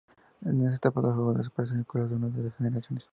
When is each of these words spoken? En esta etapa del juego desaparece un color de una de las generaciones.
En 0.43 0.63
esta 0.63 0.77
etapa 0.89 0.99
del 1.01 1.13
juego 1.13 1.33
desaparece 1.35 1.75
un 1.75 1.83
color 1.83 2.09
de 2.09 2.15
una 2.15 2.29
de 2.29 2.45
las 2.45 2.55
generaciones. 2.55 3.07